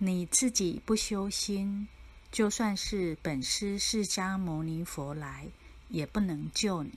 [0.00, 1.88] 你自己不修心
[2.30, 5.48] 就算是本师释迦牟尼佛来
[5.88, 6.92] 也不能救你。